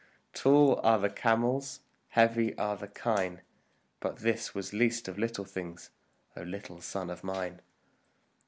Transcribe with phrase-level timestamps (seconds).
[0.33, 3.41] Tall are the camels, heavy are the kine,
[3.99, 5.91] But this was Least of Little Things,
[6.35, 7.61] O little son of mine!